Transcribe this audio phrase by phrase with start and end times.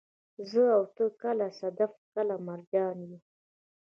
[0.49, 3.17] زه او ته، کله صدف، کله مرجان يو